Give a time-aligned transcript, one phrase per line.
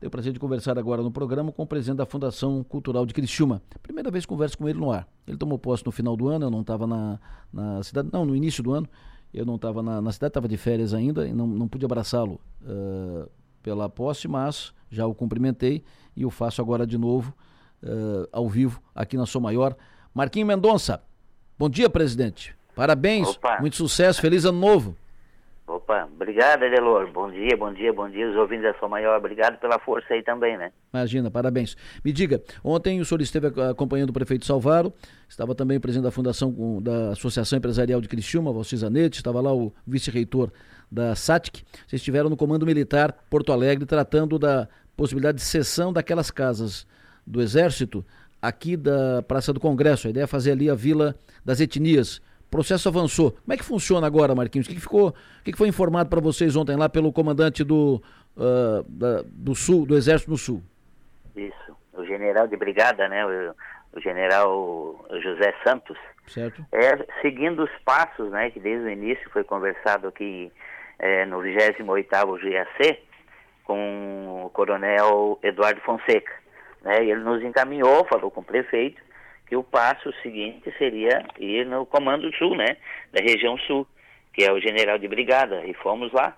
[0.00, 3.12] Tenho o prazer de conversar agora no programa com o presidente da Fundação Cultural de
[3.12, 3.60] Criciúma.
[3.82, 5.06] Primeira vez que converso com ele no ar.
[5.28, 7.20] Ele tomou posse no final do ano, eu não estava na,
[7.52, 8.88] na cidade, não, no início do ano.
[9.32, 12.40] Eu não estava na, na, cidade, estava de férias ainda e não, não pude abraçá-lo
[12.62, 13.28] uh,
[13.62, 15.84] pela posse, mas já o cumprimentei
[16.16, 17.34] e o faço agora de novo,
[17.82, 19.76] uh, ao vivo, aqui na Sou Maior.
[20.14, 21.02] Marquinho Mendonça,
[21.58, 22.56] bom dia, presidente.
[22.74, 23.60] Parabéns, Opa.
[23.60, 24.96] muito sucesso, feliz ano novo.
[25.90, 27.10] Opa, obrigado, Edelor.
[27.10, 28.30] Bom dia, bom dia, bom dia.
[28.30, 30.70] Os ouvintes da Sua Maior, obrigado pela força aí também, né?
[30.94, 31.76] Imagina, parabéns.
[32.04, 34.92] Me diga, ontem o senhor esteve acompanhando o prefeito Salvaro,
[35.28, 39.52] estava também o presidente da Fundação da Associação Empresarial de Criciúma, Valci Zanetti, estava lá
[39.52, 40.52] o vice-reitor
[40.88, 41.64] da SATIC.
[41.88, 46.86] Vocês estiveram no Comando Militar Porto Alegre tratando da possibilidade de cessão daquelas casas
[47.26, 48.06] do Exército
[48.40, 50.06] aqui da Praça do Congresso.
[50.06, 53.30] A ideia é fazer ali a Vila das Etnias o processo avançou.
[53.30, 54.66] Como é que funciona agora, Marquinhos?
[54.66, 57.62] O que, que ficou, o que, que foi informado para vocês ontem lá pelo comandante
[57.62, 58.02] do,
[58.36, 60.60] uh, da, do Sul, do Exército do Sul?
[61.36, 63.24] Isso, o general de brigada, né?
[63.24, 63.54] O,
[63.96, 65.96] o general José Santos.
[66.26, 66.66] Certo.
[66.72, 70.50] É, seguindo os passos, né, que desde o início foi conversado aqui
[70.98, 72.04] é, no 28º
[72.50, 72.98] GAC
[73.64, 76.32] com o coronel Eduardo Fonseca,
[76.82, 77.04] né?
[77.04, 79.00] Ele nos encaminhou, falou com o prefeito
[79.50, 82.76] que o passo seguinte seria ir no Comando Sul, né,
[83.12, 83.84] da região Sul,
[84.32, 86.36] que é o general de brigada, e fomos lá,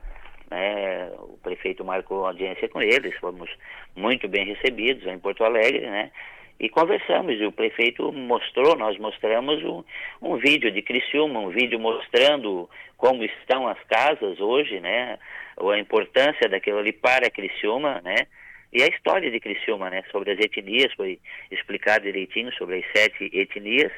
[0.51, 3.51] né, o prefeito marcou audiência com eles, fomos
[3.95, 6.11] muito bem recebidos em Porto Alegre, né,
[6.59, 9.85] e conversamos, e o prefeito mostrou, nós mostramos um,
[10.23, 12.67] um vídeo de Criciúma, um vídeo mostrando
[12.97, 15.19] como estão as casas hoje, né,
[15.61, 18.27] a importância daquilo ali para Criciúma, né,
[18.73, 21.21] e a história de Criciúma, né, sobre as etnias, foi
[21.51, 23.93] explicado direitinho sobre as sete etnias.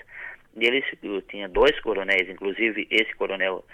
[0.56, 0.84] E eles
[1.28, 3.64] tinha dois coronéis, inclusive esse coronel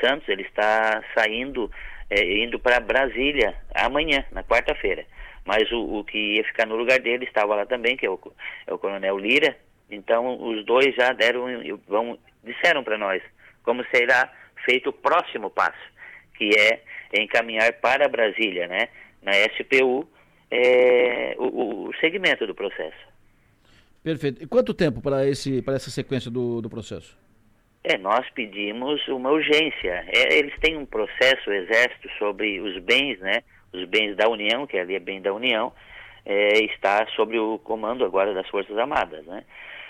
[0.00, 1.70] Santos, ele está saindo,
[2.08, 5.04] é, indo para Brasília amanhã, na quarta-feira.
[5.44, 8.18] Mas o, o, que ia ficar no lugar dele estava lá também, que é o,
[8.66, 9.56] é o coronel Lira.
[9.90, 11.46] Então os dois já deram,
[11.88, 13.22] vão, disseram para nós
[13.62, 14.30] como será
[14.64, 15.78] feito o próximo passo,
[16.36, 16.82] que é
[17.22, 18.88] encaminhar para Brasília, né,
[19.22, 20.08] na SPU,
[20.50, 22.98] é, o, o, segmento do processo.
[24.02, 24.42] Perfeito.
[24.42, 27.16] E quanto tempo para essa sequência do, do processo?
[27.84, 30.04] É, nós pedimos uma urgência.
[30.08, 33.42] É, eles têm um processo, o Exército, sobre os bens, né?
[33.72, 35.72] Os bens da União, que ali é bem da União,
[36.26, 39.44] é, está sobre o comando agora das Forças Armadas, né?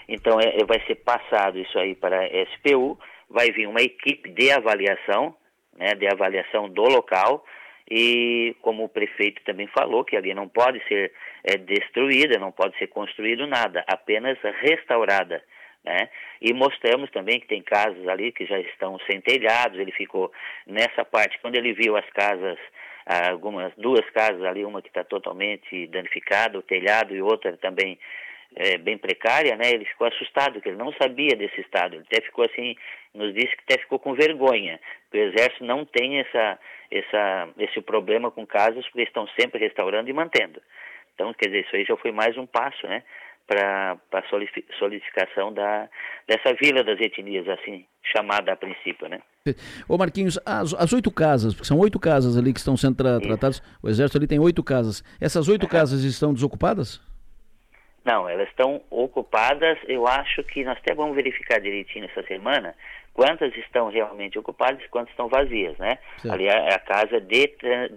[0.08, 2.98] Então, é, é vai ser passado isso aí para a SPU,
[3.28, 5.34] vai vir uma equipe de avaliação,
[5.76, 5.94] né?
[5.94, 7.44] De avaliação do local,
[7.90, 11.12] e como o prefeito também falou, que ali não pode ser
[11.42, 15.42] é, destruída, não pode ser construído nada, apenas restaurada.
[15.84, 16.08] Né?
[16.40, 20.30] E mostramos também que tem casas ali que já estão sem telhados, ele ficou
[20.66, 22.58] nessa parte, quando ele viu as casas,
[23.28, 27.98] algumas, duas casas ali, uma que está totalmente danificada, o telhado, e outra também
[28.56, 29.70] é, bem precária, né?
[29.70, 31.94] Ele ficou assustado, porque ele não sabia desse estado.
[31.94, 32.76] Ele até ficou assim,
[33.14, 34.80] nos disse que até ficou com vergonha.
[35.12, 36.58] O exército não tem essa,
[36.90, 40.60] essa, esse problema com casas, porque estão sempre restaurando e mantendo.
[41.14, 43.02] Então, quer dizer, isso aí já foi mais um passo, né?
[43.46, 44.22] Para a
[44.78, 45.88] solidificação da,
[46.26, 49.20] dessa vila das etnias, assim, chamada a princípio, né?
[49.88, 53.18] Ô Marquinhos, as, as oito casas, porque são oito casas ali que estão sendo tra
[53.20, 55.02] tratadas, o Exército ali tem oito casas.
[55.20, 55.68] Essas oito uhum.
[55.68, 57.00] casas estão desocupadas?
[58.04, 59.78] Não, elas estão ocupadas.
[59.86, 62.74] Eu acho que nós até vamos verificar direitinho essa semana
[63.12, 65.98] quantas estão realmente ocupadas e quantas estão vazias, né?
[66.18, 66.32] Certo.
[66.32, 67.46] Ali é a casa de,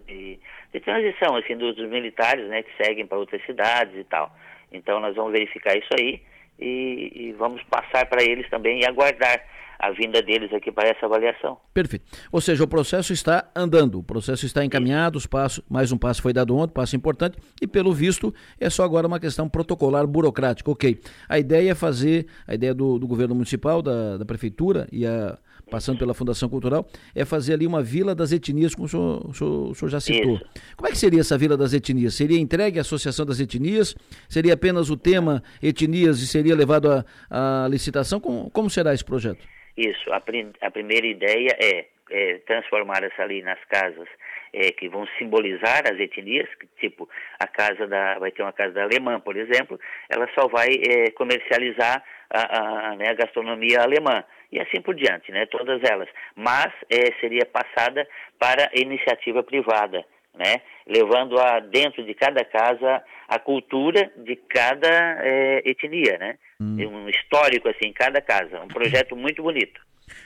[0.06, 0.40] de,
[0.74, 4.32] de, transição, assim, dos, dos militares, né, que seguem para outras cidades e tal.
[4.72, 6.22] Então nós vamos verificar isso aí
[6.60, 9.42] e, e vamos passar para eles também e aguardar
[9.80, 11.58] a vinda deles aqui para essa avaliação.
[11.74, 12.06] Perfeito.
[12.32, 16.22] Ou seja, o processo está andando, o processo está encaminhado, os passos, mais um passo
[16.22, 20.70] foi dado ontem, passo importante, e pelo visto é só agora uma questão protocolar burocrática.
[20.72, 21.00] Ok.
[21.28, 25.38] A ideia é fazer, a ideia do, do governo municipal, da, da prefeitura e a
[25.70, 29.34] passando pela Fundação Cultural, é fazer ali uma vila das etnias, como o senhor, o
[29.34, 30.36] senhor, o senhor já citou.
[30.36, 30.46] Isso.
[30.76, 32.14] Como é que seria essa vila das etnias?
[32.14, 33.96] Seria entregue à Associação das Etnias?
[34.30, 38.20] Seria apenas o tema etnias e seria levado à licitação?
[38.20, 39.44] Como, como será esse projeto?
[39.76, 44.08] Isso, a, prim, a primeira ideia é, é transformar essa ali nas casas
[44.54, 46.48] é, que vão simbolizar as etnias,
[46.80, 47.10] tipo
[47.40, 51.10] a casa da, vai ter uma casa da alemã, por exemplo, ela só vai é,
[51.12, 54.24] comercializar a, a, né, a, gastronomia alemã
[54.54, 56.08] e assim por diante, né, todas elas.
[56.36, 58.08] Mas é, seria passada
[58.40, 65.64] para iniciativa privada, né, levando a dentro de cada casa a cultura de cada é,
[65.66, 66.38] etnia, né.
[66.62, 66.78] Hum.
[66.78, 68.62] Um histórico, assim, em cada casa.
[68.62, 69.82] Um projeto muito bonito.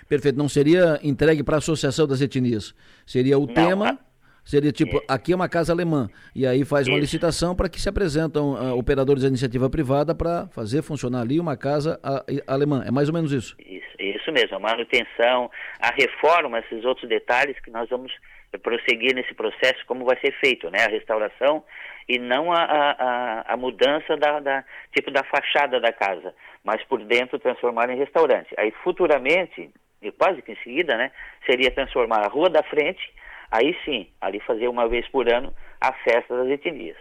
[0.07, 0.38] Perfeito.
[0.38, 2.75] Não seria entregue para a Associação das Etnias.
[3.06, 3.89] Seria o Não, tema.
[3.91, 4.07] A...
[4.44, 7.01] Seria tipo, aqui é uma casa alemã, e aí faz uma Isso.
[7.01, 11.57] licitação para que se apresentam uh, operadores da iniciativa privada para fazer funcionar ali uma
[11.57, 12.23] casa a, a,
[12.53, 12.81] alemã.
[12.88, 13.57] É mais ou menos isso.
[13.59, 13.95] Isso,
[14.27, 18.12] isso mesmo, a manutenção, a reforma, esses outros detalhes que nós vamos
[18.62, 20.85] prosseguir nesse processo, como vai ser feito, né?
[20.85, 21.63] A restauração
[22.07, 24.63] e não a, a, a mudança da, da,
[24.94, 26.33] tipo da fachada da casa,
[26.63, 28.53] mas por dentro transformar em restaurante.
[28.57, 29.69] Aí futuramente,
[30.01, 31.12] e quase que em seguida, né,
[31.45, 33.13] seria transformar a rua da frente
[33.51, 36.97] aí sim, ali fazer uma vez por ano a festa das etnias.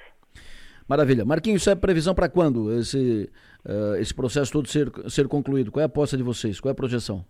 [0.88, 1.24] Maravilha.
[1.24, 3.28] Marquinhos, isso é previsão para quando esse,
[3.66, 5.70] uh, esse processo todo ser, ser concluído?
[5.70, 6.60] Qual é a aposta de vocês?
[6.60, 7.24] Qual é a projeção?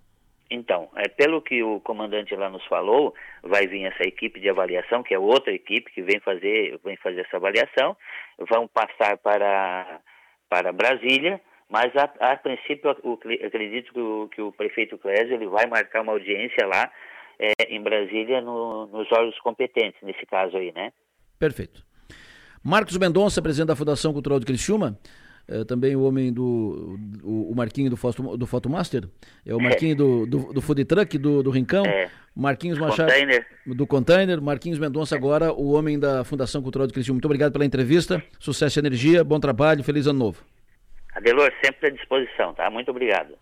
[0.48, 5.02] Então, é, pelo que o comandante lá nos falou, vai vir essa equipe de avaliação,
[5.02, 7.96] que é outra equipe que vem fazer, vem fazer essa avaliação,
[8.48, 10.00] vão passar para,
[10.48, 15.46] para Brasília, mas a, a princípio eu acredito que o, que o prefeito Clésio ele
[15.46, 16.92] vai marcar uma audiência lá
[17.40, 20.92] é, em Brasília no, nos órgãos competentes, nesse caso aí, né?
[21.40, 21.84] Perfeito.
[22.62, 24.96] Marcos Mendonça, presidente da Fundação Cultural de Criciúma,
[25.48, 29.04] é, também o homem do o, o Marquinho do, Foto, do Fotomaster,
[29.44, 29.94] é o Marquinho é.
[29.94, 32.10] do, do, do Food Truck, do, do Rincão, é.
[32.34, 33.46] Marquinhos Machado container.
[33.66, 37.16] do Container, Marquinhos Mendonça agora, o homem da Fundação Cultural de Criciúma.
[37.16, 40.44] Muito obrigado pela entrevista, sucesso e energia, bom trabalho, feliz ano novo.
[41.14, 42.68] Adelor, sempre à disposição, tá?
[42.68, 43.34] Muito obrigado.